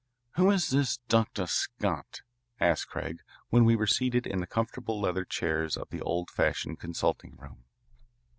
"Who 0.31 0.49
is 0.49 0.71
this 0.71 0.97
Dr. 1.09 1.45
Scott?" 1.45 2.23
asked 2.59 2.87
Craig 2.89 3.19
when 3.49 3.65
we 3.65 3.75
were 3.75 3.85
seated 3.85 4.25
in 4.25 4.39
the 4.39 4.47
comfortable 4.47 4.99
leather 4.99 5.25
chairs 5.25 5.77
of 5.77 5.89
the 5.91 6.01
old 6.01 6.31
fashioned 6.31 6.79
consulting 6.79 7.35
room. 7.35 7.65